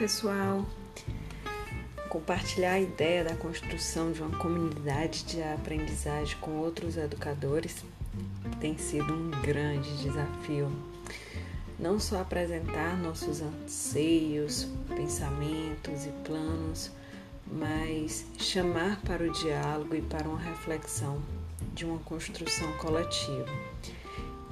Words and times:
pessoal! 0.00 0.64
Compartilhar 2.08 2.72
a 2.72 2.80
ideia 2.80 3.22
da 3.22 3.36
construção 3.36 4.10
de 4.12 4.22
uma 4.22 4.34
comunidade 4.38 5.24
de 5.24 5.42
aprendizagem 5.42 6.38
com 6.38 6.52
outros 6.52 6.96
educadores 6.96 7.84
tem 8.62 8.78
sido 8.78 9.12
um 9.12 9.30
grande 9.42 9.94
desafio. 9.98 10.72
Não 11.78 12.00
só 12.00 12.22
apresentar 12.22 12.96
nossos 12.96 13.42
anseios, 13.42 14.68
pensamentos 14.88 16.06
e 16.06 16.12
planos, 16.24 16.90
mas 17.46 18.24
chamar 18.38 19.02
para 19.02 19.22
o 19.22 19.30
diálogo 19.30 19.94
e 19.94 20.00
para 20.00 20.26
uma 20.26 20.40
reflexão 20.40 21.20
de 21.74 21.84
uma 21.84 21.98
construção 21.98 22.72
coletiva. 22.78 23.50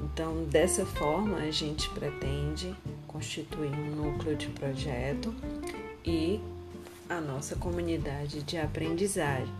Então, 0.03 0.45
dessa 0.45 0.85
forma, 0.85 1.39
a 1.39 1.51
gente 1.51 1.89
pretende 1.89 2.77
constituir 3.19 3.73
um 3.73 3.97
núcleo 3.97 4.37
de 4.37 4.47
projeto 4.47 5.35
e 6.05 6.41
a 7.11 7.21
nossa 7.21 7.57
comunidade 7.57 8.45
de 8.45 8.57
aprendizagem, 8.57 9.53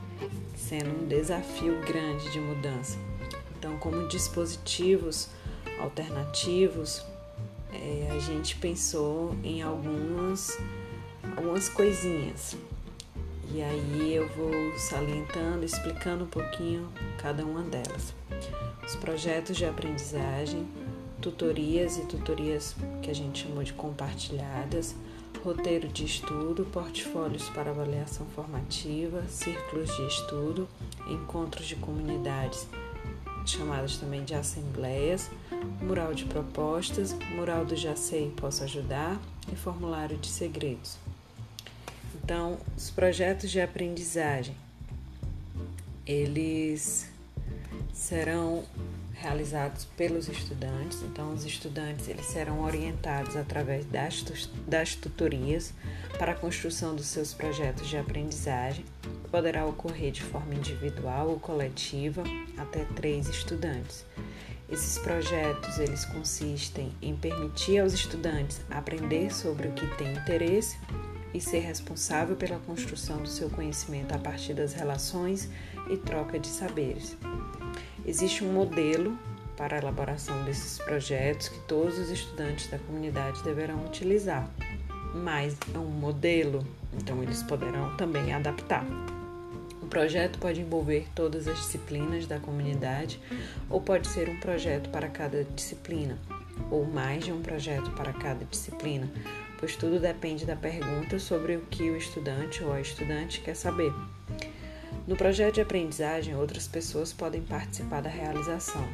sendo 0.57 1.03
um 1.03 1.09
desafio 1.09 1.81
grande 1.81 2.31
de 2.31 2.39
mudança. 2.39 2.97
Então, 3.59 3.77
como 3.79 4.07
dispositivos 4.07 5.29
alternativos, 5.81 7.05
é, 7.73 8.09
a 8.13 8.21
gente 8.21 8.55
pensou 8.55 9.35
em 9.43 9.61
algumas, 9.61 10.57
algumas 11.37 11.69
coisinhas. 11.69 12.57
E 13.53 13.61
aí 13.61 14.15
eu 14.15 14.29
vou 14.37 14.53
salientando, 14.79 15.65
explicando 15.65 16.25
um 16.25 16.29
pouquinho 16.29 16.89
cada 17.21 17.45
uma 17.45 17.63
delas 17.63 18.15
os 18.89 18.97
projetos 18.97 19.55
de 19.55 19.67
aprendizagem, 19.67 20.67
tutorias 21.21 21.97
e 21.97 22.07
tutorias 22.07 22.75
que 23.03 23.11
a 23.11 23.15
gente 23.15 23.45
chamou 23.45 23.63
de 23.63 23.73
compartilhadas, 23.73 24.95
roteiro 25.45 25.89
de 25.89 26.05
estudo, 26.05 26.65
portfólios 26.67 27.49
para 27.51 27.71
avaliação 27.71 28.27
formativa, 28.35 29.25
círculos 29.29 29.95
de 29.97 30.07
estudo, 30.07 30.69
encontros 31.09 31.67
de 31.67 31.77
comunidades, 31.77 32.67
chamadas 33.47 33.97
também 33.97 34.25
de 34.25 34.35
assembleias, 34.35 35.31
mural 35.81 36.13
de 36.13 36.25
propostas, 36.25 37.15
mural 37.35 37.65
do 37.65 37.77
Já 37.77 37.97
Sei 37.97 38.31
Posso 38.37 38.65
Ajudar 38.65 39.19
e 39.53 39.57
formulário 39.57 40.19
de 40.19 40.29
segredos. 40.29 40.99
Então, 42.15 42.59
os 42.77 42.91
projetos 42.91 43.51
de 43.51 43.61
aprendizagem, 43.61 44.55
eles 46.07 47.09
serão 47.93 48.65
realizados 49.21 49.85
pelos 49.85 50.29
estudantes. 50.29 51.03
Então, 51.03 51.33
os 51.33 51.45
estudantes 51.45 52.09
eles 52.09 52.27
serão 52.27 52.61
orientados 52.63 53.37
através 53.37 53.85
das, 53.87 54.49
das 54.67 54.95
tutorias 54.95 55.75
para 56.19 56.33
a 56.33 56.35
construção 56.35 56.95
dos 56.95 57.07
seus 57.07 57.35
projetos 57.35 57.89
de 57.89 57.97
aprendizagem. 57.97 58.85
Poderá 59.31 59.67
ocorrer 59.67 60.13
de 60.13 60.23
forma 60.23 60.55
individual 60.55 61.29
ou 61.29 61.39
coletiva 61.39 62.23
até 62.57 62.85
três 62.97 63.29
estudantes. 63.29 64.05
Esses 64.71 64.99
projetos 64.99 65.79
eles 65.79 66.05
consistem 66.05 66.93
em 67.01 67.17
permitir 67.17 67.79
aos 67.79 67.95
estudantes 67.95 68.61
aprender 68.71 69.33
sobre 69.35 69.69
o 69.69 69.73
que 69.73 69.87
tem 69.97 70.13
interesse 70.13 70.77
e 71.35 71.41
ser 71.41 71.61
responsável 71.61 72.37
pela 72.37 72.59
construção 72.61 73.19
do 73.19 73.29
seu 73.29 73.51
conhecimento 73.51 74.15
a 74.15 74.19
partir 74.19 74.55
das 74.55 74.73
relações 74.73 75.49
e 75.91 75.97
troca 75.97 76.39
de 76.39 76.49
saberes. 76.49 77.17
Existe 78.07 78.45
um 78.45 78.53
modelo 78.53 79.19
para 79.57 79.77
a 79.77 79.81
elaboração 79.81 80.45
desses 80.45 80.79
projetos 80.79 81.49
que 81.49 81.59
todos 81.61 81.99
os 81.99 82.11
estudantes 82.11 82.69
da 82.69 82.79
comunidade 82.79 83.43
deverão 83.43 83.85
utilizar, 83.85 84.49
mas 85.15 85.57
é 85.75 85.79
um 85.79 85.87
modelo, 85.87 86.65
então 86.95 87.23
eles 87.23 87.43
poderão 87.43 87.97
também 87.97 88.33
adaptar. 88.33 88.87
O 89.83 89.87
projeto 89.89 90.39
pode 90.39 90.61
envolver 90.61 91.09
todas 91.15 91.49
as 91.49 91.59
disciplinas 91.59 92.27
da 92.27 92.39
comunidade 92.39 93.21
ou 93.69 93.81
pode 93.81 94.07
ser 94.07 94.29
um 94.29 94.39
projeto 94.39 94.91
para 94.91 95.09
cada 95.09 95.45
disciplina, 95.45 96.19
ou 96.71 96.85
mais 96.85 97.25
de 97.25 97.33
um 97.33 97.41
projeto 97.41 97.91
para 97.93 98.13
cada 98.13 98.45
disciplina, 98.45 99.11
pois 99.59 99.77
tudo 99.77 99.99
depende 99.99 100.47
da 100.47 100.57
pergunta 100.57 101.19
sobre 101.19 101.57
o 101.57 101.61
que 101.63 101.91
o 101.91 101.97
estudante 101.97 102.65
ou 102.65 102.73
a 102.73 102.81
estudante 102.81 103.41
quer 103.41 103.55
saber. 103.55 103.93
No 105.07 105.17
projeto 105.17 105.57
de 105.57 105.61
aprendizagem, 105.61 106.37
outras 106.37 106.69
pessoas 106.69 107.13
podem 107.13 107.43
participar 107.43 108.03
da 108.03 108.11
realização. 108.11 108.87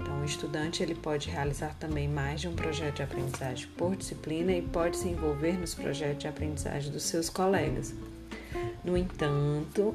Então, 0.00 0.20
o 0.20 0.24
estudante 0.24 0.82
ele 0.82 0.94
pode 0.94 1.30
realizar 1.30 1.74
também 1.78 2.08
mais 2.08 2.40
de 2.40 2.48
um 2.48 2.54
projeto 2.54 2.96
de 2.96 3.02
aprendizagem 3.02 3.66
por 3.76 3.96
disciplina 3.96 4.52
e 4.52 4.62
pode 4.62 4.96
se 4.96 5.08
envolver 5.08 5.58
nos 5.58 5.74
projetos 5.74 6.18
de 6.18 6.28
aprendizagem 6.28 6.92
dos 6.92 7.04
seus 7.04 7.28
colegas. 7.28 7.94
No 8.84 8.96
entanto, 8.96 9.94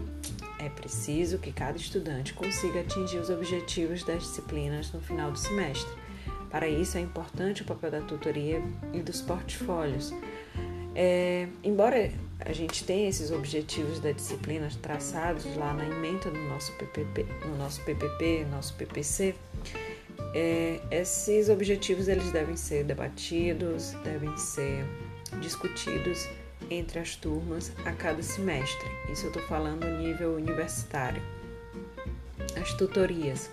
é 0.60 0.68
preciso 0.68 1.38
que 1.38 1.52
cada 1.52 1.78
estudante 1.78 2.34
consiga 2.34 2.82
atingir 2.82 3.18
os 3.18 3.30
objetivos 3.30 4.04
das 4.04 4.24
disciplinas 4.24 4.92
no 4.92 5.00
final 5.00 5.32
do 5.32 5.38
semestre. 5.38 5.90
Para 6.50 6.68
isso, 6.68 6.98
é 6.98 7.02
importante 7.02 7.62
o 7.62 7.66
papel 7.66 7.92
da 7.92 8.02
tutoria 8.02 8.62
e 8.94 9.02
dos 9.02 9.22
portfólios. 9.22 10.14
É, 10.96 11.48
embora 11.64 12.12
a 12.40 12.52
gente 12.52 12.84
tem 12.84 13.08
esses 13.08 13.32
objetivos 13.32 14.00
da 14.00 14.12
disciplina 14.12 14.68
traçados 14.82 15.46
lá 15.56 15.74
na 15.74 15.86
emenda 15.86 16.32
do 16.32 16.40
nosso 16.50 16.72
PPP, 16.74 17.26
no 17.46 17.58
nosso 17.58 17.82
PPP, 17.84 18.46
nosso 18.50 18.74
PPC. 18.74 19.36
É, 20.34 20.80
esses 20.92 21.50
objetivos 21.50 22.08
eles 22.08 22.32
devem 22.32 22.56
ser 22.56 22.84
debatidos, 22.84 23.92
devem 24.04 24.36
ser 24.38 24.86
discutidos 25.40 26.28
entre 26.70 27.00
as 27.00 27.16
turmas 27.16 27.72
a 27.86 27.92
cada 27.92 28.22
semestre. 28.22 28.88
Isso 29.12 29.26
eu 29.26 29.30
estou 29.30 29.44
falando 29.44 29.86
nível 29.98 30.36
universitário. 30.36 31.22
As 32.60 32.74
tutorias. 32.74 33.50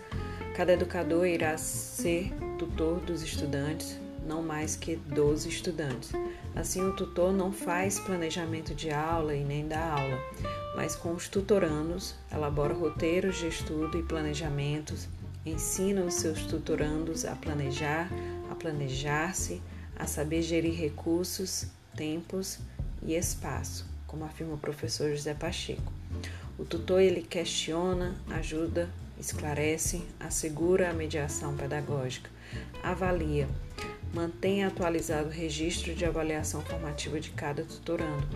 Cada 0.56 0.72
educador 0.72 1.26
irá 1.26 1.58
ser 1.58 2.32
tutor 2.58 2.98
dos 3.00 3.20
estudantes 3.20 4.00
não 4.26 4.42
mais 4.42 4.74
que 4.74 4.96
12 4.96 5.50
estudantes. 5.50 6.12
Assim, 6.54 6.82
o 6.82 6.96
tutor 6.96 7.30
não 7.30 7.52
faz 7.52 8.00
planejamento 8.00 8.74
de 8.74 8.90
aula 8.90 9.34
e 9.34 9.44
nem 9.44 9.68
dá 9.68 9.92
aula, 9.92 10.18
mas 10.74 10.96
com 10.96 11.12
os 11.12 11.28
tutorandos 11.28 12.14
elabora 12.32 12.72
roteiros 12.72 13.36
de 13.36 13.48
estudo 13.48 13.98
e 13.98 14.02
planejamentos, 14.02 15.06
ensina 15.44 16.00
os 16.00 16.14
seus 16.14 16.46
tutorandos 16.46 17.26
a 17.26 17.36
planejar, 17.36 18.08
a 18.50 18.54
planejar-se, 18.54 19.60
a 19.94 20.06
saber 20.06 20.40
gerir 20.40 20.74
recursos, 20.74 21.66
tempos 21.94 22.60
e 23.02 23.14
espaço, 23.14 23.84
como 24.06 24.24
afirma 24.24 24.54
o 24.54 24.58
professor 24.58 25.10
José 25.10 25.34
Pacheco. 25.34 25.92
O 26.58 26.64
tutor 26.64 27.02
ele 27.02 27.20
questiona, 27.20 28.16
ajuda, 28.30 28.88
esclarece, 29.18 30.02
assegura 30.20 30.90
a 30.90 30.94
mediação 30.94 31.56
pedagógica, 31.56 32.30
avalia, 32.82 33.48
mantém 34.12 34.64
atualizado 34.64 35.28
o 35.28 35.32
registro 35.32 35.94
de 35.94 36.04
avaliação 36.04 36.60
formativa 36.62 37.20
de 37.20 37.30
cada 37.30 37.64
tutorando, 37.64 38.26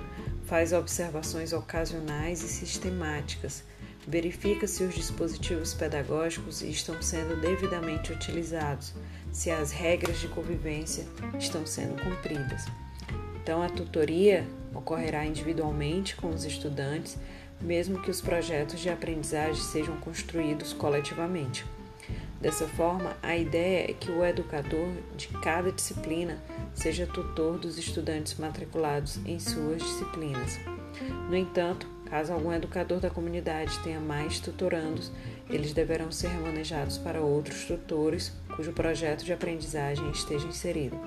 faz 0.46 0.72
observações 0.72 1.52
ocasionais 1.52 2.42
e 2.42 2.48
sistemáticas, 2.48 3.64
verifica 4.06 4.66
se 4.66 4.82
os 4.82 4.94
dispositivos 4.94 5.74
pedagógicos 5.74 6.62
estão 6.62 7.00
sendo 7.00 7.40
devidamente 7.40 8.12
utilizados, 8.12 8.94
se 9.32 9.50
as 9.50 9.70
regras 9.70 10.18
de 10.20 10.28
convivência 10.28 11.06
estão 11.38 11.64
sendo 11.66 12.02
cumpridas. 12.02 12.66
Então, 13.42 13.62
a 13.62 13.68
tutoria 13.68 14.46
ocorrerá 14.74 15.24
individualmente 15.24 16.16
com 16.16 16.28
os 16.28 16.44
estudantes, 16.44 17.16
mesmo 17.60 18.00
que 18.00 18.10
os 18.10 18.20
projetos 18.20 18.80
de 18.80 18.88
aprendizagem 18.88 19.62
sejam 19.62 19.96
construídos 19.98 20.72
coletivamente. 20.72 21.64
Dessa 22.40 22.66
forma, 22.66 23.16
a 23.22 23.36
ideia 23.36 23.90
é 23.90 23.92
que 23.92 24.10
o 24.10 24.24
educador 24.24 24.88
de 25.14 25.28
cada 25.42 25.70
disciplina 25.70 26.42
seja 26.74 27.06
tutor 27.06 27.58
dos 27.58 27.76
estudantes 27.76 28.34
matriculados 28.38 29.18
em 29.26 29.38
suas 29.38 29.82
disciplinas. 29.82 30.58
No 31.28 31.36
entanto, 31.36 31.86
caso 32.06 32.32
algum 32.32 32.50
educador 32.50 32.98
da 32.98 33.10
comunidade 33.10 33.78
tenha 33.80 34.00
mais 34.00 34.40
tutorandos, 34.40 35.12
eles 35.50 35.74
deverão 35.74 36.10
ser 36.10 36.30
manejados 36.40 36.96
para 36.96 37.20
outros 37.20 37.66
tutores 37.66 38.32
cujo 38.56 38.72
projeto 38.72 39.22
de 39.22 39.32
aprendizagem 39.32 40.10
esteja 40.10 40.46
inserido. 40.46 40.98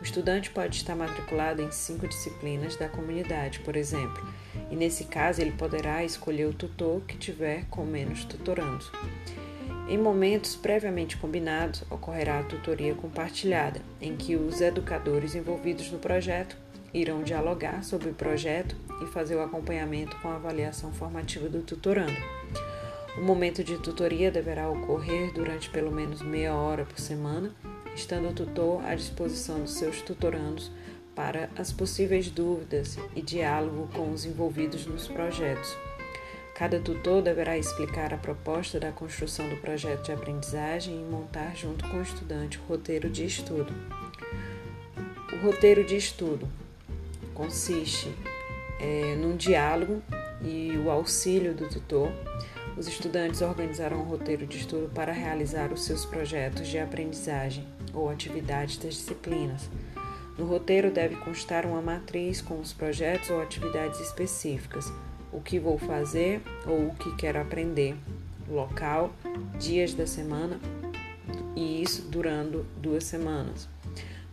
O 0.00 0.04
estudante 0.04 0.50
pode 0.50 0.76
estar 0.76 0.94
matriculado 0.94 1.60
em 1.60 1.72
cinco 1.72 2.06
disciplinas 2.06 2.76
da 2.76 2.88
comunidade, 2.88 3.60
por 3.60 3.74
exemplo, 3.76 4.24
e 4.70 4.76
nesse 4.76 5.04
caso 5.04 5.40
ele 5.40 5.52
poderá 5.52 6.04
escolher 6.04 6.46
o 6.46 6.54
tutor 6.54 7.02
que 7.02 7.16
tiver 7.16 7.64
com 7.70 7.84
menos 7.84 8.24
tutorandos. 8.24 8.90
Em 9.88 9.96
momentos 9.96 10.56
previamente 10.56 11.16
combinados, 11.16 11.84
ocorrerá 11.88 12.40
a 12.40 12.44
tutoria 12.44 12.94
compartilhada, 12.94 13.80
em 14.00 14.16
que 14.16 14.34
os 14.34 14.60
educadores 14.60 15.34
envolvidos 15.34 15.90
no 15.90 15.98
projeto 15.98 16.56
irão 16.92 17.22
dialogar 17.22 17.84
sobre 17.84 18.10
o 18.10 18.14
projeto 18.14 18.74
e 19.02 19.06
fazer 19.06 19.36
o 19.36 19.42
acompanhamento 19.42 20.16
com 20.16 20.28
a 20.28 20.36
avaliação 20.36 20.92
formativa 20.92 21.48
do 21.48 21.62
tutorando. 21.62 22.16
O 23.16 23.22
momento 23.22 23.62
de 23.62 23.78
tutoria 23.78 24.30
deverá 24.30 24.68
ocorrer 24.68 25.32
durante 25.32 25.70
pelo 25.70 25.90
menos 25.90 26.20
meia 26.20 26.54
hora 26.54 26.84
por 26.84 26.98
semana, 26.98 27.50
estando 27.94 28.28
o 28.28 28.32
tutor 28.32 28.84
à 28.84 28.94
disposição 28.94 29.60
dos 29.60 29.74
seus 29.74 30.02
tutorandos 30.02 30.70
para 31.16 31.48
as 31.56 31.72
possíveis 31.72 32.30
dúvidas 32.30 32.98
e 33.16 33.22
diálogo 33.22 33.88
com 33.94 34.12
os 34.12 34.26
envolvidos 34.26 34.86
nos 34.86 35.08
projetos. 35.08 35.74
Cada 36.54 36.78
tutor 36.78 37.22
deverá 37.22 37.58
explicar 37.58 38.14
a 38.14 38.18
proposta 38.18 38.78
da 38.78 38.92
construção 38.92 39.48
do 39.48 39.56
projeto 39.56 40.04
de 40.04 40.12
aprendizagem 40.12 40.94
e 40.94 41.04
montar, 41.04 41.56
junto 41.56 41.86
com 41.88 41.96
o 41.96 42.02
estudante, 42.02 42.58
o 42.58 42.62
roteiro 42.62 43.10
de 43.10 43.24
estudo. 43.24 43.72
O 45.32 45.44
roteiro 45.44 45.84
de 45.84 45.96
estudo 45.96 46.48
consiste 47.34 48.14
é, 48.80 49.14
num 49.16 49.36
diálogo 49.36 50.02
e 50.42 50.76
o 50.78 50.90
auxílio 50.90 51.54
do 51.54 51.68
tutor. 51.68 52.10
Os 52.76 52.86
estudantes 52.88 53.42
organizarão 53.42 54.00
um 54.00 54.04
roteiro 54.04 54.46
de 54.46 54.58
estudo 54.58 54.90
para 54.94 55.12
realizar 55.12 55.72
os 55.72 55.84
seus 55.84 56.04
projetos 56.04 56.68
de 56.68 56.78
aprendizagem 56.78 57.66
ou 57.92 58.08
atividades 58.08 58.78
das 58.78 58.94
disciplinas. 58.94 59.68
No 60.38 60.44
roteiro 60.44 60.90
deve 60.90 61.16
constar 61.16 61.64
uma 61.64 61.80
matriz 61.80 62.42
com 62.42 62.60
os 62.60 62.72
projetos 62.72 63.30
ou 63.30 63.40
atividades 63.40 64.00
específicas, 64.00 64.92
o 65.32 65.40
que 65.40 65.58
vou 65.58 65.78
fazer 65.78 66.42
ou 66.66 66.88
o 66.88 66.94
que 66.94 67.16
quero 67.16 67.40
aprender, 67.40 67.96
local, 68.48 69.12
dias 69.58 69.94
da 69.94 70.06
semana 70.06 70.60
e 71.56 71.82
isso 71.82 72.02
durando 72.02 72.66
duas 72.76 73.04
semanas. 73.04 73.66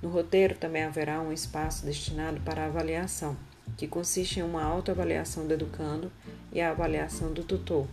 No 0.01 0.09
roteiro 0.09 0.55
também 0.55 0.83
haverá 0.83 1.21
um 1.21 1.31
espaço 1.31 1.85
destinado 1.85 2.41
para 2.41 2.65
avaliação, 2.65 3.37
que 3.77 3.87
consiste 3.87 4.41
em 4.41 4.43
uma 4.43 4.61
autoavaliação 4.61 5.47
do 5.47 5.53
educando 5.53 6.11
e 6.51 6.59
a 6.59 6.71
avaliação 6.71 7.31
do 7.31 7.43
tutor. 7.43 7.87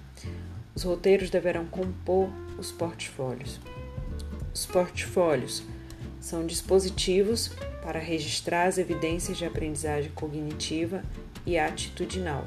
Os 0.75 0.83
roteiros 0.83 1.31
deverão 1.31 1.67
compor 1.67 2.29
os 2.59 2.73
portfólios. 2.73 3.61
Os 4.53 4.67
portfólios 4.67 5.63
são 6.21 6.45
dispositivos 6.45 7.53
para 7.83 7.99
registrar 7.99 8.65
as 8.65 8.79
evidências 8.79 9.37
de 9.37 9.45
aprendizagem 9.45 10.11
cognitiva 10.13 11.03
e 11.47 11.59
atitudinal. 11.59 12.45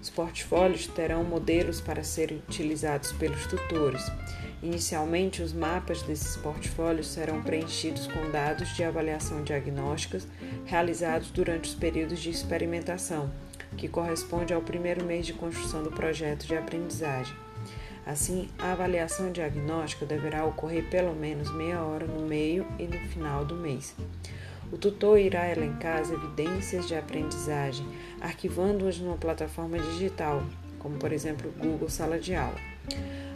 Os 0.00 0.10
portfólios 0.10 0.86
terão 0.86 1.24
modelos 1.24 1.80
para 1.80 2.04
serem 2.04 2.42
utilizados 2.48 3.12
pelos 3.12 3.46
tutores. 3.46 4.04
Inicialmente, 4.62 5.42
os 5.42 5.52
mapas 5.52 6.02
desses 6.02 6.36
portfólios 6.36 7.06
serão 7.06 7.42
preenchidos 7.42 8.06
com 8.06 8.30
dados 8.30 8.74
de 8.76 8.84
avaliação 8.84 9.42
diagnósticas 9.42 10.26
realizados 10.66 11.30
durante 11.30 11.70
os 11.70 11.74
períodos 11.74 12.20
de 12.20 12.30
experimentação, 12.30 13.30
que 13.76 13.88
corresponde 13.88 14.52
ao 14.52 14.60
primeiro 14.62 15.04
mês 15.04 15.26
de 15.26 15.32
construção 15.32 15.82
do 15.82 15.90
projeto 15.90 16.46
de 16.46 16.56
aprendizagem. 16.56 17.34
Assim, 18.06 18.50
a 18.58 18.72
avaliação 18.72 19.32
diagnóstica 19.32 20.04
deverá 20.04 20.44
ocorrer 20.44 20.88
pelo 20.90 21.14
menos 21.14 21.50
meia 21.50 21.82
hora 21.82 22.06
no 22.06 22.26
meio 22.26 22.66
e 22.78 22.84
no 22.84 22.98
final 23.08 23.44
do 23.44 23.54
mês. 23.54 23.94
O 24.74 24.76
tutor 24.76 25.20
irá 25.20 25.48
elencar 25.48 26.00
as 26.00 26.10
evidências 26.10 26.88
de 26.88 26.96
aprendizagem, 26.96 27.86
arquivando-as 28.20 28.98
numa 28.98 29.16
plataforma 29.16 29.78
digital, 29.78 30.42
como 30.80 30.98
por 30.98 31.12
exemplo 31.12 31.52
Google 31.52 31.88
Sala 31.88 32.18
de 32.18 32.34
Aula. 32.34 32.58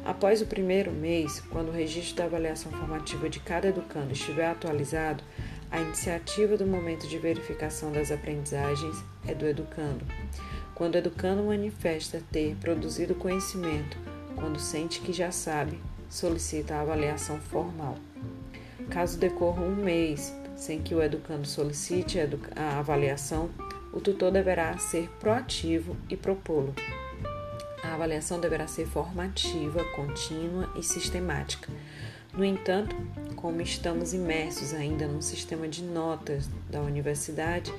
Após 0.05 0.43
o 0.43 0.47
primeiro 0.47 0.91
mês, 0.91 1.39
quando 1.49 1.69
o 1.69 1.73
registro 1.73 2.17
da 2.17 2.25
avaliação 2.25 2.73
formativa 2.73 3.31
de 3.31 3.39
cada 3.39 3.69
educando 3.69 4.13
estiver 4.13 4.49
atualizado, 4.49 5.23
a 5.71 5.81
iniciativa 5.81 6.57
do 6.57 6.67
momento 6.67 7.07
de 7.07 7.19
verificação 7.19 7.93
das 7.93 8.11
aprendizagens 8.11 8.97
é 9.25 9.33
do 9.33 9.47
educando. 9.47 10.05
Quando 10.75 10.97
o 10.97 10.99
educando 10.99 11.45
manifesta 11.45 12.21
ter 12.33 12.57
produzido 12.57 13.15
conhecimento, 13.15 13.97
quando 14.35 14.59
sente 14.59 15.01
que 15.01 15.13
já 15.13 15.31
sabe, 15.31 15.79
solicita 16.11 16.75
a 16.75 16.81
avaliação 16.81 17.39
formal. 17.39 17.95
Caso 18.91 19.19
decorra 19.19 19.63
um 19.63 19.77
mês 19.77 20.35
sem 20.59 20.83
que 20.83 20.93
o 20.93 21.01
educando 21.01 21.47
solicite 21.47 22.19
a 22.57 22.79
avaliação, 22.81 23.49
o 23.93 24.01
tutor 24.01 24.33
deverá 24.33 24.77
ser 24.77 25.09
proativo 25.21 25.97
e 26.11 26.17
propô-lo. 26.17 26.75
A 27.83 27.95
avaliação 27.95 28.41
deverá 28.41 28.67
ser 28.67 28.85
formativa, 28.87 29.85
contínua 29.95 30.69
e 30.77 30.83
sistemática. 30.83 31.73
No 32.35 32.45
entanto, 32.45 32.95
como 33.37 33.63
estamos 33.63 34.13
imersos 34.13 34.75
ainda 34.75 35.07
num 35.07 35.23
sistema 35.23 35.69
de 35.69 35.83
notas 35.83 36.51
da 36.69 36.81
universidade, 36.83 37.73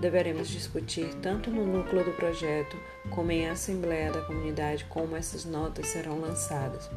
deveremos 0.00 0.48
discutir 0.48 1.14
tanto 1.20 1.50
no 1.50 1.66
núcleo 1.66 2.04
do 2.04 2.12
projeto 2.12 2.76
como 3.10 3.30
em 3.30 3.48
assembleia 3.48 4.10
da 4.10 4.22
comunidade 4.22 4.86
como 4.86 5.14
essas 5.16 5.44
notas 5.44 5.88
serão 5.88 6.18
lançadas. 6.18 6.90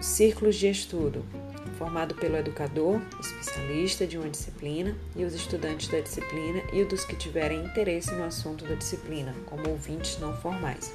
círculos 0.00 0.56
de 0.56 0.68
estudo 0.68 1.24
formado 1.74 2.14
pelo 2.14 2.36
educador, 2.36 3.00
especialista 3.20 4.06
de 4.06 4.18
uma 4.18 4.28
disciplina, 4.28 4.96
e 5.14 5.24
os 5.24 5.34
estudantes 5.34 5.88
da 5.88 6.00
disciplina 6.00 6.62
e 6.72 6.82
os 6.82 6.88
dos 6.88 7.04
que 7.04 7.16
tiverem 7.16 7.64
interesse 7.64 8.12
no 8.14 8.24
assunto 8.24 8.64
da 8.64 8.74
disciplina, 8.74 9.34
como 9.46 9.68
ouvintes 9.68 10.18
não 10.18 10.34
formais. 10.36 10.92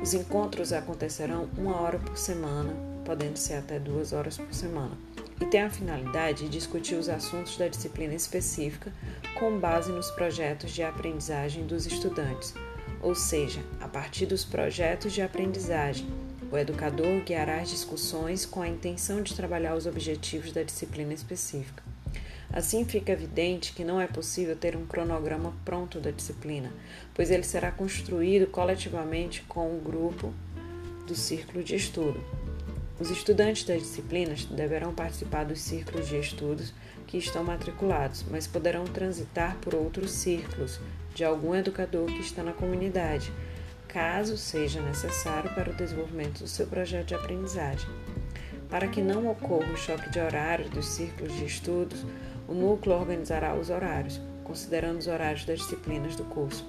Os 0.00 0.14
encontros 0.14 0.72
acontecerão 0.72 1.48
uma 1.56 1.80
hora 1.80 1.98
por 1.98 2.16
semana, 2.16 2.72
podendo 3.04 3.36
ser 3.36 3.54
até 3.54 3.78
duas 3.78 4.12
horas 4.12 4.38
por 4.38 4.52
semana, 4.54 4.96
e 5.40 5.46
tem 5.46 5.62
a 5.62 5.70
finalidade 5.70 6.44
de 6.44 6.50
discutir 6.50 6.94
os 6.94 7.08
assuntos 7.08 7.56
da 7.56 7.68
disciplina 7.68 8.14
específica 8.14 8.92
com 9.38 9.58
base 9.58 9.90
nos 9.90 10.10
projetos 10.12 10.70
de 10.70 10.82
aprendizagem 10.82 11.66
dos 11.66 11.86
estudantes, 11.86 12.54
ou 13.00 13.14
seja, 13.14 13.60
a 13.80 13.88
partir 13.88 14.26
dos 14.26 14.44
projetos 14.44 15.12
de 15.12 15.22
aprendizagem 15.22 16.06
o 16.50 16.56
educador 16.56 17.22
guiará 17.24 17.60
as 17.60 17.68
discussões 17.68 18.46
com 18.46 18.62
a 18.62 18.68
intenção 18.68 19.22
de 19.22 19.34
trabalhar 19.34 19.74
os 19.74 19.86
objetivos 19.86 20.50
da 20.52 20.62
disciplina 20.62 21.12
específica. 21.12 21.82
Assim 22.50 22.86
fica 22.86 23.12
evidente 23.12 23.74
que 23.74 23.84
não 23.84 24.00
é 24.00 24.06
possível 24.06 24.56
ter 24.56 24.74
um 24.74 24.86
cronograma 24.86 25.52
pronto 25.64 26.00
da 26.00 26.10
disciplina, 26.10 26.72
pois 27.12 27.30
ele 27.30 27.42
será 27.42 27.70
construído 27.70 28.46
coletivamente 28.46 29.42
com 29.42 29.76
o 29.76 29.80
grupo 29.80 30.32
do 31.06 31.14
círculo 31.14 31.62
de 31.62 31.76
estudo. 31.76 32.24
Os 32.98 33.10
estudantes 33.10 33.64
das 33.64 33.82
disciplinas 33.82 34.46
deverão 34.46 34.94
participar 34.94 35.44
dos 35.44 35.60
círculos 35.60 36.08
de 36.08 36.18
estudos 36.18 36.72
que 37.06 37.18
estão 37.18 37.44
matriculados, 37.44 38.24
mas 38.30 38.46
poderão 38.46 38.84
transitar 38.84 39.56
por 39.60 39.74
outros 39.74 40.10
círculos 40.10 40.80
de 41.14 41.24
algum 41.24 41.54
educador 41.54 42.06
que 42.06 42.20
está 42.20 42.42
na 42.42 42.52
comunidade 42.52 43.30
caso 43.88 44.36
seja 44.36 44.80
necessário 44.82 45.52
para 45.54 45.70
o 45.70 45.74
desenvolvimento 45.74 46.40
do 46.40 46.46
seu 46.46 46.66
projeto 46.66 47.08
de 47.08 47.14
aprendizagem. 47.14 47.88
Para 48.68 48.86
que 48.86 49.00
não 49.00 49.28
ocorra 49.28 49.72
o 49.72 49.76
choque 49.76 50.10
de 50.10 50.20
horários 50.20 50.68
dos 50.70 50.86
círculos 50.86 51.34
de 51.34 51.46
estudos, 51.46 52.04
o 52.46 52.52
núcleo 52.52 52.96
organizará 52.96 53.54
os 53.54 53.70
horários, 53.70 54.20
considerando 54.44 54.98
os 54.98 55.06
horários 55.06 55.46
das 55.46 55.58
disciplinas 55.58 56.14
do 56.16 56.24
curso. 56.24 56.68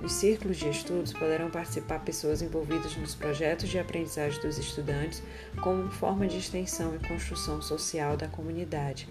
Nos 0.00 0.12
círculos 0.12 0.56
de 0.56 0.68
estudos 0.70 1.12
poderão 1.12 1.50
participar 1.50 1.98
pessoas 2.00 2.40
envolvidas 2.40 2.96
nos 2.96 3.14
projetos 3.14 3.68
de 3.68 3.78
aprendizagem 3.78 4.40
dos 4.40 4.56
estudantes 4.56 5.22
como 5.60 5.90
forma 5.90 6.26
de 6.26 6.38
extensão 6.38 6.94
e 6.94 7.08
construção 7.08 7.60
social 7.60 8.16
da 8.16 8.28
comunidade. 8.28 9.08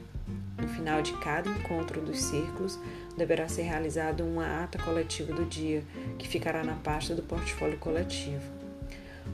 No 0.68 0.74
final 0.74 1.02
de 1.02 1.14
cada 1.14 1.50
encontro 1.50 2.02
dos 2.02 2.20
círculos, 2.20 2.78
deverá 3.16 3.48
ser 3.48 3.62
realizado 3.62 4.26
uma 4.26 4.66
ata 4.66 4.78
coletiva 4.78 5.32
do 5.32 5.46
dia, 5.46 5.82
que 6.20 6.28
ficará 6.28 6.62
na 6.62 6.76
pasta 6.76 7.16
do 7.16 7.24
portfólio 7.24 7.78
coletivo. 7.78 8.44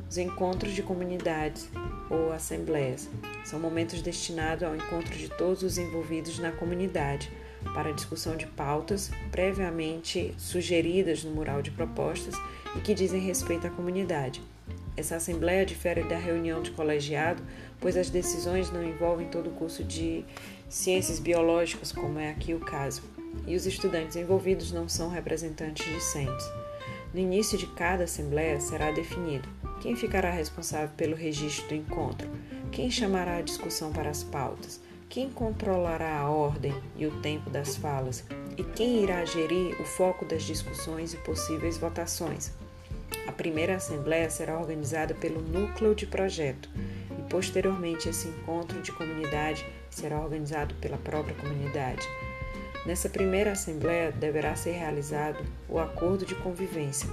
Os 0.08 0.16
encontros 0.20 0.74
de 0.74 0.84
comunidades 0.84 1.68
ou 2.08 2.32
assembleias 2.32 3.10
são 3.44 3.60
momentos 3.60 4.04
destinados 4.04 4.64
ao 4.64 4.76
encontro 4.76 5.18
de 5.18 5.28
todos 5.28 5.64
os 5.64 5.80
envolvidos 5.80 6.38
na 6.38 6.52
comunidade 6.52 7.32
para 7.74 7.94
discussão 7.94 8.38
de 8.38 8.46
pautas 8.46 9.10
previamente 9.32 10.36
sugeridas 10.38 11.24
no 11.24 11.32
mural 11.32 11.64
de 11.64 11.72
propostas 11.72 12.36
e 12.76 12.80
que 12.80 12.94
dizem 12.94 13.20
respeito 13.20 13.66
à 13.66 13.72
comunidade. 13.72 14.40
Essa 14.96 15.16
assembleia 15.16 15.66
difere 15.66 16.04
da 16.04 16.18
reunião 16.18 16.62
de 16.62 16.72
colegiado, 16.72 17.42
pois 17.80 17.98
as 17.98 18.10
decisões 18.10 18.72
não 18.72 18.84
envolvem 18.84 19.28
todo 19.28 19.50
o 19.50 19.54
curso 19.54 19.84
de 19.84 20.24
ciências 20.70 21.20
biológicas, 21.20 21.92
como 21.92 22.20
é 22.20 22.30
aqui 22.30 22.54
o 22.54 22.60
caso, 22.60 23.02
e 23.48 23.56
os 23.56 23.66
estudantes 23.66 24.16
envolvidos 24.16 24.72
não 24.72 24.88
são 24.88 25.10
representantes 25.10 25.86
discentes. 25.86 26.46
No 27.14 27.20
início 27.20 27.58
de 27.58 27.68
cada 27.68 28.04
assembleia 28.04 28.60
será 28.60 28.92
definido 28.92 29.48
quem 29.82 29.96
ficará 29.96 30.32
responsável 30.32 30.90
pelo 30.96 31.16
registro 31.16 31.68
do 31.68 31.76
encontro, 31.76 32.30
quem 32.72 32.90
chamará 32.90 33.38
a 33.38 33.42
discussão 33.42 33.92
para 33.92 34.10
as 34.10 34.24
pautas, 34.24 34.80
quem 35.10 35.30
controlará 35.30 36.20
a 36.20 36.30
ordem 36.30 36.74
e 36.96 37.06
o 37.06 37.22
tempo 37.22 37.50
das 37.50 37.76
falas 37.76 38.24
e 38.58 38.64
quem 38.64 39.04
irá 39.04 39.26
gerir 39.26 39.80
o 39.80 39.84
foco 39.84 40.26
das 40.26 40.44
discussões 40.44 41.14
e 41.14 41.18
possíveis 41.18 41.78
votações. 41.78 42.52
A 43.28 43.32
primeira 43.32 43.76
assembleia 43.76 44.30
será 44.30 44.60
organizada 44.60 45.14
pelo 45.14 45.42
núcleo 45.42 45.96
de 45.96 46.06
projeto 46.06 46.70
e 47.18 47.30
posteriormente 47.30 48.10
esse 48.10 48.28
encontro 48.28 48.82
de 48.82 48.92
comunidade 48.92 49.66
será 49.90 50.20
organizado 50.20 50.76
pela 50.76 50.98
própria 50.98 51.36
comunidade. 51.36 52.06
Nessa 52.86 53.08
primeira 53.08 53.54
assembleia 53.54 54.12
deverá 54.12 54.56
ser 54.56 54.72
realizado 54.72 55.42
o 55.70 55.80
acordo 55.80 56.26
de 56.26 56.36
convivência. 56.36 57.10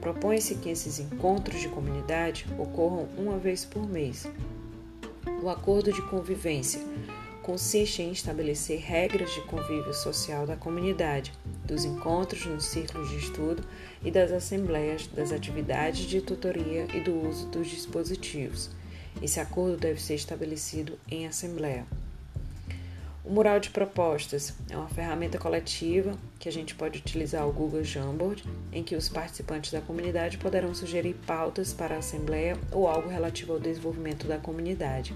Propõe-se 0.00 0.56
que 0.56 0.68
esses 0.68 0.98
encontros 0.98 1.60
de 1.60 1.68
comunidade 1.68 2.44
ocorram 2.58 3.08
uma 3.16 3.38
vez 3.38 3.64
por 3.64 3.88
mês. 3.88 4.28
O 5.42 5.48
acordo 5.48 5.92
de 5.92 6.02
convivência 6.02 6.80
consiste 7.42 8.02
em 8.02 8.10
estabelecer 8.10 8.80
regras 8.80 9.32
de 9.32 9.40
convívio 9.42 9.94
social 9.94 10.44
da 10.44 10.56
comunidade, 10.56 11.32
dos 11.66 11.84
encontros 11.84 12.46
nos 12.46 12.64
círculos 12.64 13.10
de 13.10 13.18
estudo 13.18 13.62
e 14.02 14.10
das 14.10 14.32
assembleias, 14.32 15.06
das 15.08 15.32
atividades 15.32 16.06
de 16.06 16.20
tutoria 16.20 16.86
e 16.94 17.00
do 17.00 17.28
uso 17.28 17.46
dos 17.48 17.68
dispositivos. 17.68 18.70
Esse 19.20 19.40
acordo 19.40 19.76
deve 19.76 20.00
ser 20.00 20.14
estabelecido 20.14 20.98
em 21.10 21.26
assembleia. 21.26 21.86
O 23.24 23.30
mural 23.32 23.58
de 23.58 23.70
propostas 23.70 24.54
é 24.70 24.76
uma 24.76 24.88
ferramenta 24.88 25.36
coletiva 25.36 26.16
que 26.38 26.48
a 26.48 26.52
gente 26.52 26.76
pode 26.76 27.00
utilizar 27.00 27.44
o 27.44 27.52
Google 27.52 27.82
Jamboard, 27.82 28.44
em 28.72 28.84
que 28.84 28.94
os 28.94 29.08
participantes 29.08 29.72
da 29.72 29.80
comunidade 29.80 30.38
poderão 30.38 30.72
sugerir 30.72 31.14
pautas 31.26 31.72
para 31.72 31.96
a 31.96 31.98
assembleia 31.98 32.56
ou 32.70 32.86
algo 32.86 33.08
relativo 33.08 33.54
ao 33.54 33.58
desenvolvimento 33.58 34.28
da 34.28 34.38
comunidade. 34.38 35.12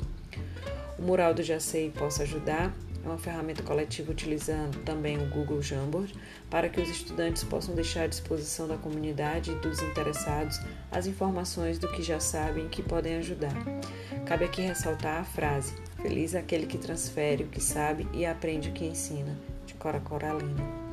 O 0.99 1.03
mural 1.03 1.33
do 1.33 1.43
Jacei 1.45 1.91
Possa 1.91 2.25
Ajudar 2.25 2.75
é 3.05 3.09
uma 3.09 3.19
ferramenta 3.19 3.63
coletiva 3.63 4.13
utilizando 4.13 4.83
também 4.85 5.17
o 5.17 5.29
Google 5.31 5.63
Jamboard 5.63 6.15
para 6.51 6.69
que 6.69 6.81
os 6.81 6.89
estudantes 6.89 7.43
possam 7.45 7.75
deixar 7.75 8.03
à 8.03 8.07
disposição 8.07 8.69
da 8.69 8.77
comunidade 8.77 9.51
e 9.51 9.55
dos 9.57 9.81
interessados 9.81 10.61
as 10.91 11.07
informações 11.07 11.79
do 11.79 11.91
que 11.91 12.03
já 12.03 12.21
sabem 12.21 12.69
que 12.69 12.83
podem 12.83 13.17
ajudar. 13.17 13.55
Cabe 14.27 14.45
aqui 14.45 14.63
ressaltar 14.63 15.21
a 15.21 15.25
frase: 15.25 15.75
Feliz 16.03 16.35
é 16.35 16.39
aquele 16.39 16.67
que 16.67 16.79
transfere 16.79 17.45
o 17.45 17.49
que 17.49 17.61
sabe 17.61 18.07
e 18.13 18.27
aprende 18.27 18.69
o 18.69 18.73
que 18.73 18.85
ensina, 18.85 19.37
de 19.67 19.75
Cora 19.75 20.01
Coralina. 20.01 20.91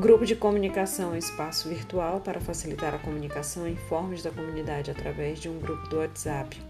Grupo 0.00 0.26
de 0.26 0.36
comunicação 0.36 1.14
é 1.14 1.18
espaço 1.18 1.68
virtual 1.68 2.20
para 2.20 2.40
facilitar 2.40 2.94
a 2.94 2.98
comunicação 2.98 3.66
em 3.66 3.74
formas 3.74 4.22
da 4.22 4.30
comunidade 4.30 4.90
através 4.90 5.40
de 5.40 5.48
um 5.48 5.58
grupo 5.58 5.88
do 5.88 5.98
WhatsApp. 5.98 6.60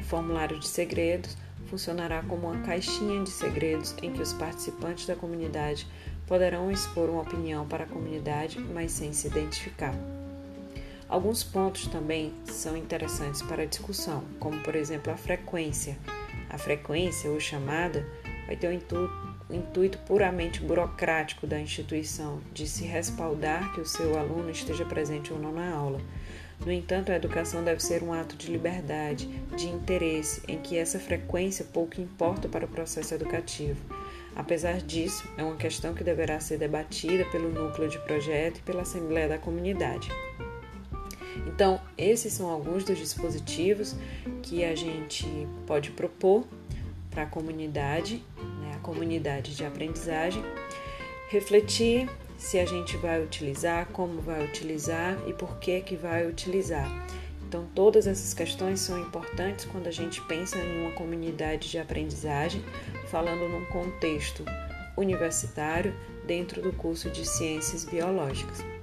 O 0.00 0.04
formulário 0.04 0.58
de 0.58 0.66
segredos 0.66 1.36
funcionará 1.64 2.22
como 2.22 2.48
uma 2.48 2.62
caixinha 2.62 3.22
de 3.22 3.30
segredos 3.30 3.94
em 4.02 4.12
que 4.12 4.22
os 4.22 4.32
participantes 4.32 5.06
da 5.06 5.16
comunidade 5.16 5.86
poderão 6.26 6.70
expor 6.70 7.10
uma 7.10 7.22
opinião 7.22 7.66
para 7.66 7.84
a 7.84 7.88
comunidade, 7.88 8.58
mas 8.58 8.92
sem 8.92 9.12
se 9.12 9.26
identificar. 9.26 9.94
Alguns 11.08 11.44
pontos 11.44 11.86
também 11.86 12.32
são 12.44 12.76
interessantes 12.76 13.42
para 13.42 13.66
discussão, 13.66 14.24
como 14.40 14.58
por 14.60 14.74
exemplo 14.74 15.12
a 15.12 15.16
frequência 15.16 15.98
a 16.54 16.58
frequência 16.58 17.30
ou 17.30 17.40
chamada 17.40 18.06
vai 18.46 18.56
ter 18.56 18.68
o 18.68 18.72
intuito, 18.72 19.12
o 19.48 19.54
intuito 19.54 19.98
puramente 19.98 20.60
burocrático 20.60 21.46
da 21.46 21.58
instituição 21.58 22.40
de 22.52 22.66
se 22.66 22.84
respaldar 22.84 23.72
que 23.72 23.80
o 23.80 23.86
seu 23.86 24.16
aluno 24.18 24.50
esteja 24.50 24.84
presente 24.84 25.32
ou 25.32 25.38
não 25.38 25.52
na 25.52 25.70
aula. 25.70 26.00
No 26.60 26.72
entanto, 26.72 27.12
a 27.12 27.16
educação 27.16 27.62
deve 27.62 27.82
ser 27.82 28.02
um 28.02 28.12
ato 28.12 28.36
de 28.36 28.50
liberdade, 28.50 29.28
de 29.56 29.68
interesse, 29.68 30.42
em 30.48 30.58
que 30.58 30.76
essa 30.76 30.98
frequência 30.98 31.64
pouco 31.72 32.00
importa 32.00 32.48
para 32.48 32.64
o 32.64 32.68
processo 32.68 33.14
educativo. 33.14 33.80
Apesar 34.36 34.78
disso, 34.78 35.28
é 35.36 35.42
uma 35.42 35.56
questão 35.56 35.94
que 35.94 36.02
deverá 36.02 36.40
ser 36.40 36.58
debatida 36.58 37.24
pelo 37.26 37.50
núcleo 37.50 37.88
de 37.88 37.98
projeto 38.00 38.58
e 38.58 38.62
pela 38.62 38.82
Assembleia 38.82 39.28
da 39.28 39.38
Comunidade. 39.38 40.08
Então, 41.46 41.80
esses 41.96 42.32
são 42.32 42.48
alguns 42.48 42.84
dos 42.84 42.98
dispositivos 42.98 43.94
que 44.42 44.64
a 44.64 44.74
gente 44.74 45.26
pode 45.66 45.90
propor 45.90 46.44
para 47.10 47.24
a 47.24 47.26
comunidade, 47.26 48.24
né, 48.60 48.72
a 48.74 48.78
comunidade 48.78 49.54
de 49.54 49.64
aprendizagem, 49.64 50.42
refletir 51.28 52.08
se 52.44 52.58
a 52.58 52.66
gente 52.66 52.94
vai 52.98 53.22
utilizar, 53.22 53.86
como 53.86 54.20
vai 54.20 54.44
utilizar 54.44 55.16
e 55.26 55.32
por 55.32 55.56
que 55.58 55.80
que 55.80 55.96
vai 55.96 56.26
utilizar. 56.26 56.86
Então, 57.48 57.66
todas 57.74 58.06
essas 58.06 58.34
questões 58.34 58.80
são 58.80 59.00
importantes 59.00 59.64
quando 59.64 59.86
a 59.86 59.90
gente 59.90 60.20
pensa 60.26 60.58
em 60.58 60.82
uma 60.82 60.92
comunidade 60.92 61.70
de 61.70 61.78
aprendizagem, 61.78 62.62
falando 63.06 63.48
num 63.48 63.64
contexto 63.66 64.44
universitário 64.94 65.96
dentro 66.26 66.60
do 66.60 66.70
curso 66.74 67.08
de 67.08 67.26
Ciências 67.26 67.86
Biológicas. 67.86 68.73